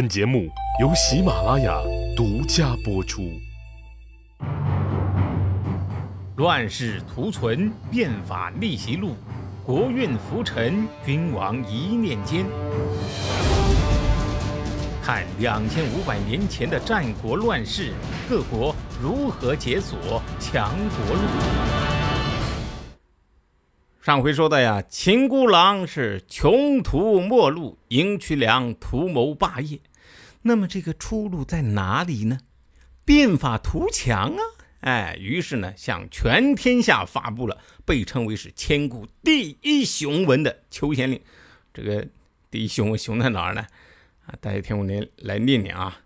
[0.00, 0.48] 本节目
[0.80, 1.78] 由喜马拉雅
[2.16, 3.38] 独家播出。
[6.36, 9.14] 乱世图存，变法逆袭录，
[9.62, 12.46] 国运浮沉，君王一念间。
[15.02, 17.92] 看两千五百年前的战国乱世，
[18.26, 21.20] 各国如何解锁强国路。
[24.00, 29.78] 上回说的呀，秦孤狼是穷途末路，赢渠梁图谋霸业。
[30.42, 32.40] 那么这个出路在哪里呢？
[33.04, 34.42] 变法图强啊！
[34.80, 41.20] 哎，于是呢，向全天下发布了被称为是千古第一雄文的求贤令。
[41.74, 42.08] 这个
[42.50, 43.66] 第一雄文雄在哪儿呢？
[44.26, 46.00] 啊，大家听我来来念念啊。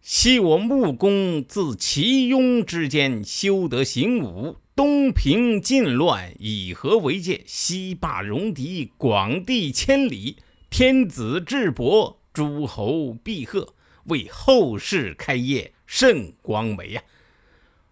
[0.00, 10.38] 昔我穆公自其雍之间修得行武，东平晋乱，以和为界，西霸戎狄，广地千里，
[10.70, 12.21] 天子至伯。
[12.32, 17.02] 诸侯必贺，为后世开业，甚光美呀！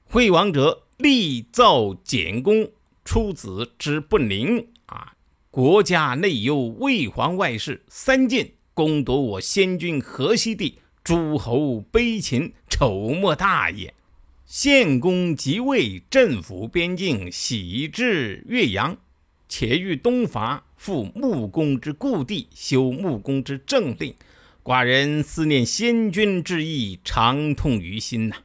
[0.04, 2.70] 惠王者，立造简公，
[3.04, 5.14] 出子之不宁啊！
[5.50, 13.92] 国家内忧，魏皇外事，三晋攻夺我先君河西地，诸侯悲秦，丑莫大也。
[14.46, 18.96] 献公即位，镇抚边境，喜至岳阳，
[19.48, 24.14] 且欲东伐，复穆公之故地，修穆公之政令。
[24.70, 28.36] 寡人思念先君之意，长痛于心呐！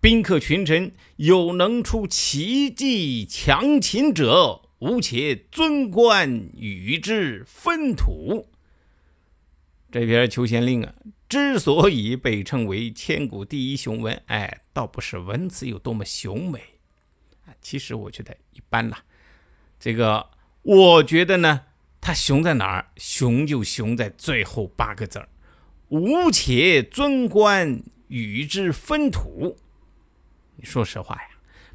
[0.00, 8.48] 宾客群臣有能出奇计强秦者，吾且尊官与之分土。
[9.92, 10.92] 这篇求贤令啊，
[11.28, 16.58] 之所以被称为千古第一雄文，哎，倒不是文字有多么雄美
[17.46, 19.04] 啊，其实我觉得一般啦。
[19.78, 20.30] 这个，
[20.62, 21.66] 我觉得呢，
[22.00, 22.88] 它雄在哪儿？
[22.96, 25.28] 雄就雄在最后八个字儿。
[25.94, 29.56] 吾且尊官与之分土。
[30.56, 31.28] 你说实话呀，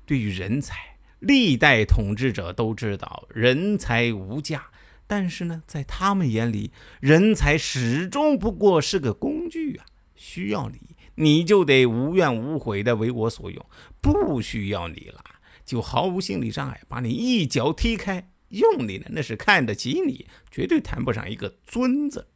[0.06, 4.66] 对于人才，历代统治者都知道人才无价，
[5.08, 9.86] 但是呢，在他们眼里，人才始终不过是个工具啊。
[10.16, 13.64] 需要你，你就得无怨无悔的为我所用；
[14.02, 15.24] 不需要你了，
[15.64, 18.30] 就毫无心理障碍，把你一脚踢开。
[18.50, 22.28] 用你呢，那是看得起你，绝对谈不上一个尊字。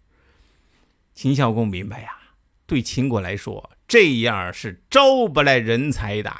[1.13, 2.09] 秦孝公明白呀，
[2.65, 6.33] 对秦国来说，这样是招不来人才的。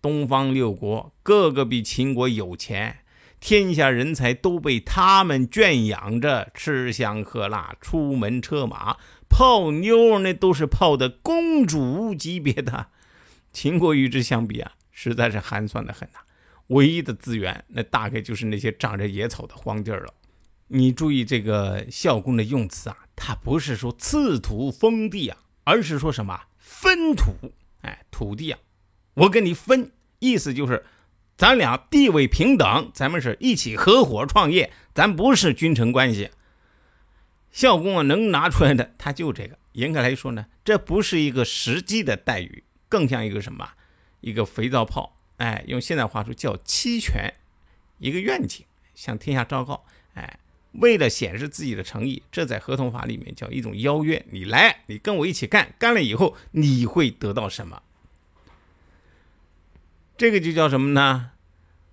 [0.00, 3.00] 东方六国个个比秦国有钱，
[3.40, 8.96] 天下人才都被他们圈养着，吃香喝辣，出门车马，
[9.28, 12.86] 泡妞那都是泡的公主级别的。
[13.52, 16.20] 秦国与之相比啊，实在是寒酸的很呐。
[16.68, 20.14] 唯一的资源，那大概就是那些长着野草的荒地了。
[20.72, 22.96] 你注意这个孝公的用词啊。
[23.22, 27.52] 他不是说赐土封地啊，而是说什么分土？
[27.82, 28.58] 哎，土地啊，
[29.12, 30.86] 我跟你分，意思就是
[31.36, 36.30] 咱俩地位平等，咱们是一起合伙创业，咱不是君臣关系。
[37.52, 39.58] 孝公啊，能拿出来的他就这个。
[39.72, 43.68] 严格来说呢，这不是一个实际的待遇，更像一个什么？
[44.22, 45.18] 一个肥皂泡。
[45.36, 47.34] 哎，用现代话说叫期权，
[47.98, 48.64] 一个愿景
[48.94, 49.84] 向天下昭告。
[50.14, 50.38] 哎。
[50.72, 54.24] 为了显示自己的诚意，这在合同法里面叫一种邀约。
[54.30, 57.82] 你来，你跟我一起干，干了以后你会得到什么？
[60.16, 61.30] 这个就叫什么呢？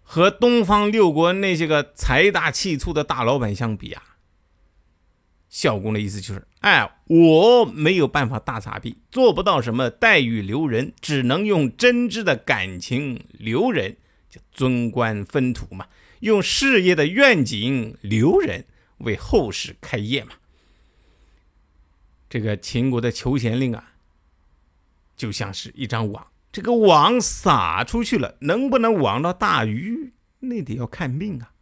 [0.04, 4.04] 和东方六国那些个财大气粗的大老板相比啊，
[5.50, 13.98] 孝公的意思就是：哎，我没有办法大撒币，做不到什么待遇留人，只能用真挚的感情留人，
[14.30, 15.88] 就尊官分土嘛。
[16.20, 18.66] 用事业的愿景留人，
[19.00, 20.34] 为后世开业嘛。
[22.30, 23.94] 这个秦国的求贤令啊，
[25.16, 31.54] 就像是一张网，这个网撒出去了，能不能网到大鱼，那得要看命啊。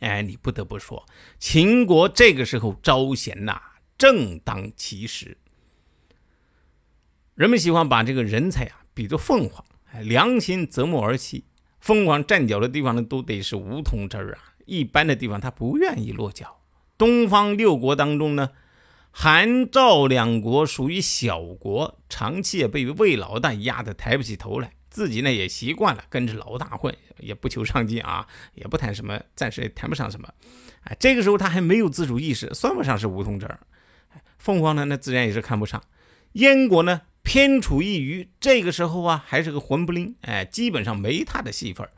[0.00, 1.08] 哎，你不得不说，
[1.40, 3.60] 秦国这个时候招贤呐，
[3.98, 5.38] 正当其时。
[7.34, 11.42] 人们喜欢把这个人才啊比作凤凰，哎良心择木而栖。
[11.80, 14.54] 凤凰站脚的地方呢，都得是梧桐枝儿啊。
[14.66, 16.60] 一般的地方，他不愿意落脚。
[16.98, 18.50] 东方六国当中呢，
[19.10, 24.72] 韩赵两国属于小国，长期也被魏老大压得抬不起头来。
[24.90, 30.28] 自己呢也习惯了跟着老大混，也不求上进啊，也不谈什么，暂时也谈不上什么。
[30.82, 33.60] 哎，这个时候他还没有自主意识，算不上是梧桐枝儿。
[34.38, 35.82] 凤凰呢，那自然也是看不上。
[36.32, 37.02] 燕国呢？
[37.22, 41.88] 偏处一隅，这个时候啊，还是个混不吝，哎，基本上没他的戏份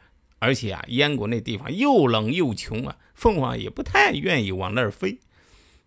[0.41, 5.21] 而且啊，燕国那地方又冷又穷啊，凤凰也不太愿意往那儿飞。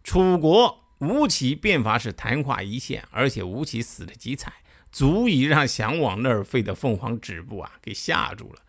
[0.03, 4.53] 楚国吴起变法是昙花一现，而且吴起死的极惨，
[4.91, 8.59] 足以让想往那儿飞的凤凰止步啊给吓住了。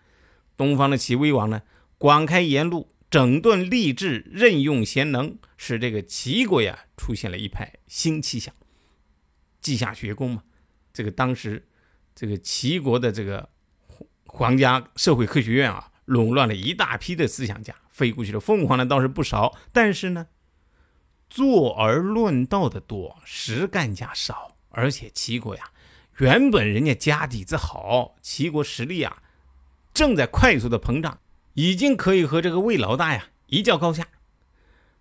[0.57, 1.63] 东方的齐威王呢，
[1.99, 8.55] 广开言路，整顿吏治，任用贤能，使这个齐国呀出现了一派新气象。
[9.61, 10.43] 稷下学宫嘛，
[10.94, 11.67] 这个当时
[12.14, 13.46] 这个齐国的这个
[14.26, 20.29] 皇家社会科学院啊，垄乱了一大批的思想家，飞过去的凤凰呢倒是不少，但是呢，
[21.29, 25.73] 坐而论道的多，实干家少，而且齐国呀，
[26.19, 29.20] 原本人家家底子好，齐国实力啊。
[29.93, 31.20] 正在快速的膨胀，
[31.52, 34.08] 已经可以和这个魏老大呀一较高下。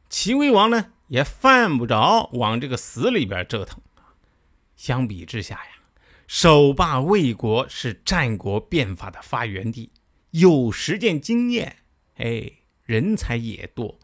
[0.09, 3.79] 齐威王呢也犯不着往这个死里边折腾。
[4.75, 5.71] 相比之下呀，
[6.35, 9.91] 首霸魏国是战国变法的发源地，
[10.31, 11.75] 有实践经验，
[12.15, 12.51] 哎，
[12.85, 13.99] 人才也多，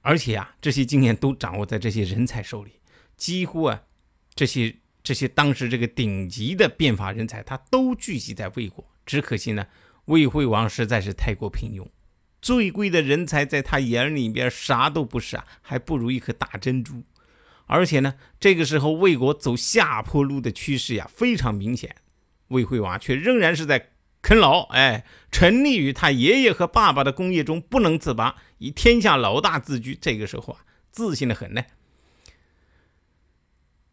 [0.00, 2.72] 而且啊，这些经验都掌握在这些人才手里。
[3.16, 3.80] 几乎啊，
[4.34, 8.84] 这些这些当时这个顶级的变法人才，他都聚集在魏国。
[9.06, 9.64] 只可惜呢。
[10.06, 11.86] 魏惠王实在是太过平庸，
[12.42, 17.04] 最贵的人才在他眼里边啥都不是啊，还不如一颗大珍珠。
[17.66, 21.96] 而且呢，这个时候魏国走下坡路的趋势呀非常明显，
[22.48, 23.90] 魏惠王却仍然是在
[24.20, 29.94] 啃老，哎，沉溺于他爷爷和爸爸的工业中不能自拔，以天下老大自居。
[29.94, 31.62] 这个时候啊，自信的很呢。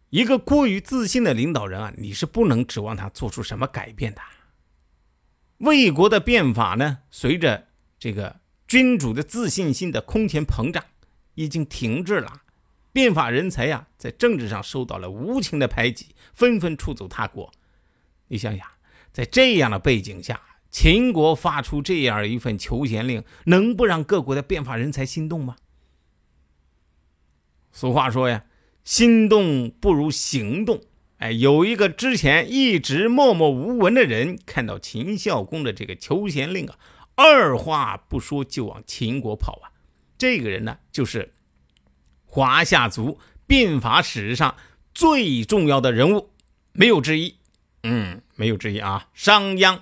[0.10, 4.22] 一个过于自信的领导人啊，你是不能指望他做出什么改变的。
[5.60, 10.84] 魏国的变法呢，随着这个君主的自信心的空前膨胀，
[11.36, 12.42] 已经停滞了。
[12.94, 17.52] 变法人才呀，在政治上受到了无情的排挤，纷纷出走他国。
[18.28, 18.68] 你想想，
[19.12, 25.56] 在这样的背景下，秦国发出这样一份求贤令，能不让各国的变法人才心动吗？
[27.72, 28.46] 俗话说呀，
[28.84, 30.82] 心动不如行动。
[31.18, 36.80] 哎，有一个之前一直默默无闻的人，看到秦孝公的这个求贤令啊，
[37.16, 39.72] 二话不说就往秦国跑啊。
[40.18, 41.34] 这个人呢，就是
[42.34, 44.56] 华夏族变法史上
[44.94, 46.30] 最重要的人物，
[46.72, 47.36] 没有之一。
[47.84, 49.82] 嗯，没有之一啊，商鞅。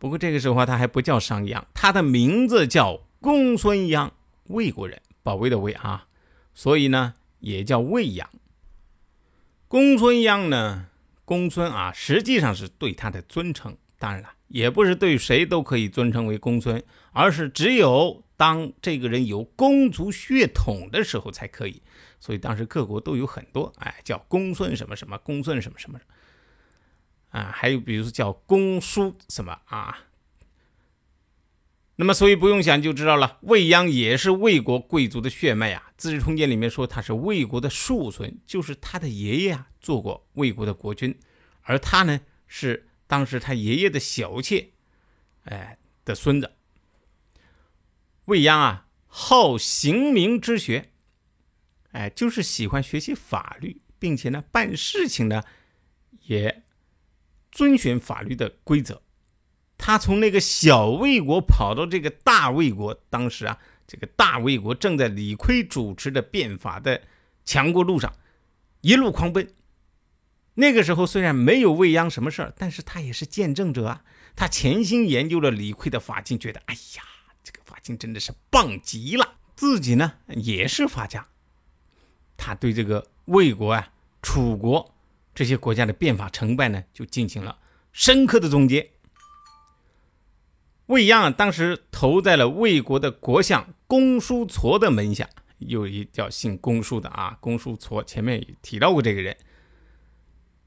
[0.00, 4.10] 不过这个时候他还不叫商鞅，他的名字叫公孙鞅，
[4.48, 6.08] 魏国人，保卫的魏啊，
[6.54, 8.24] 所以呢也叫魏鞅。
[9.68, 10.88] 公孙鞅呢？
[11.24, 13.76] 公孙啊，实际上是对他的尊称。
[13.96, 16.82] 当然了，也不是对谁都可以尊称为公孙，
[17.12, 21.82] 而是只有当这个人有公族血统的时候才可以。
[22.18, 26.00] 所以当时各国都有很多，哎，叫公孙什么什么，公孙什么什么，
[27.28, 30.06] 啊，还有比如说叫公叔什么啊。
[31.96, 35.88] 那么，所以不用想就知道了，魏鞅也是魏国贵族的血脉啊。
[35.98, 41.14] 《资治通鉴》里面说他是魏国的庶孙，就是他的爷爷啊做过魏国的国君，
[41.60, 44.70] 而他呢是当时他爷爷的小妾，
[45.44, 45.76] 哎
[46.06, 46.50] 的孙子。
[48.30, 50.90] 魏鞅啊好刑名之学，
[51.90, 55.42] 哎就是喜欢学习法律，并且呢办事情呢
[56.26, 56.62] 也
[57.50, 59.02] 遵循法律的规则。
[59.76, 67.02] 他从那个小魏国跑到这个大魏国，当时啊，这个大魏国正在李悝主持的变法的
[67.44, 68.14] 强国路上，
[68.82, 69.52] 一路狂奔。
[70.54, 74.04] 那个时候虽然没有魏鞅什么事儿，但是他也是见证者啊。
[74.36, 77.02] 他潜心研究了李悝的法经，觉得哎呀，
[77.80, 79.36] 这个法经真的是棒极了。
[79.56, 81.26] 自己呢也是法家，
[82.36, 84.94] 他对这个魏国啊、楚国
[85.34, 87.58] 这些国家的变法成败呢，就进行了
[87.92, 88.92] 深刻的总结。
[90.86, 99.36] 魏鞅当时投在了魏国的国相公叔痤的门下，有一叫姓公叔的啊，公叔痤前面也提到过这个人。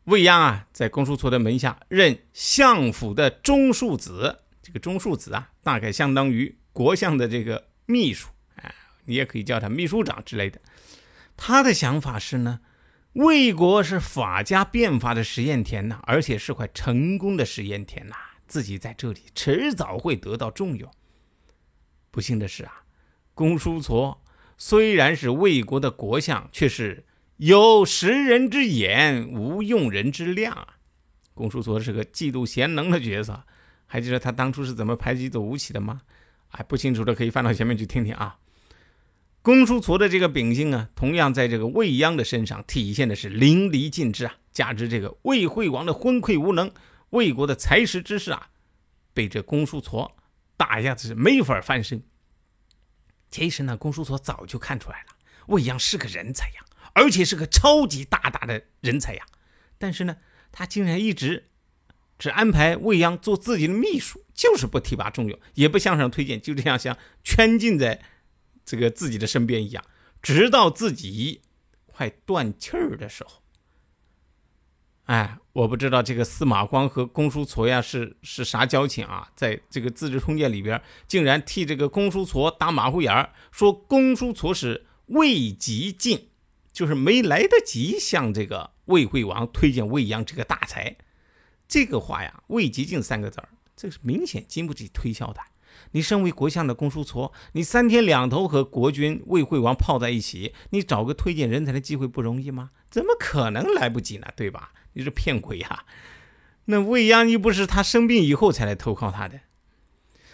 [0.05, 8.27] 魏鞅啊，在公叔痤的门下任相府的中庶子，这个中庶子啊，大概相当于国相的这个秘书，
[8.57, 8.73] 啊，
[9.05, 10.59] 你也可以叫他秘书长之类的。
[11.37, 12.59] 他的想法是呢，
[13.13, 18.15] 魏国是法家变法的实验田呐，而且是块成功的实验田呐。
[18.45, 20.91] 自己在这里迟早会得到重用。
[22.11, 22.83] 不幸的是啊，
[23.33, 24.17] 公叔痤
[24.57, 27.03] 虽然是魏国的国相，却是
[27.37, 30.77] 有识人之眼，无用人之量啊。
[31.33, 33.43] 公叔痤是个嫉妒贤能的角色，
[33.87, 36.01] 还记得他当初是怎么排挤走吴起的吗？
[36.53, 38.37] 哎，不清楚的可以翻到前面去听听啊。
[39.41, 44.35] 公叔痤的这个秉性啊，同样在这个魏鞅的身上体现的是淋漓尽致啊。
[44.51, 46.71] 加之这个魏惠王的昏聩无能。
[47.09, 48.49] 魏国的才识之士啊，
[49.13, 50.11] 被这公叔痤
[50.57, 52.03] 打一下子是没法翻身。
[53.29, 55.15] 其实呢，公叔痤早就看出来了，
[55.47, 59.25] 魏央是个人才呀，而且是个超级大大的人才呀。
[59.77, 60.17] 但是呢，
[60.51, 61.49] 他竟然一直
[62.23, 68.01] 只安排未央做自己的秘书，就是不提拔重用，也不向上推荐，就这样像圈禁在
[68.63, 69.83] 这个自己的身边一样，
[70.21, 71.41] 直到自己
[71.85, 73.43] 快断气儿的时候。
[75.03, 79.29] 哎，我不知道这个司马光和公叔痤呀是是啥交情啊？
[79.35, 86.29] 在这个《资治通鉴》里边，竟然替这个公叔痤打马虎眼儿，说公叔痤是未及进，
[86.71, 90.95] 就是没来得及向这个魏惠王推荐魏阳这个大才。
[91.73, 95.41] 这个话呀，“未及进”三个字儿，这是明显经不起推敲的。
[95.93, 102.69] 你身为国相的公叔痤，你三天两头和国君魏惠王泡在一起，你找个推荐人才的机会不容易吗？
[102.91, 104.27] 怎么可能来不及呢？
[104.35, 104.71] 对吧？
[104.93, 105.85] 你是骗鬼呀！
[106.65, 109.39] 那未央又不是他生病以后才来投靠他的。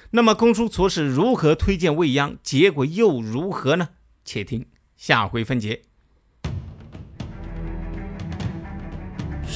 [0.10, 3.92] 那么公叔痤是如何推荐未央，结果又如何呢？
[4.26, 4.66] 且听
[4.98, 5.84] 下回分解。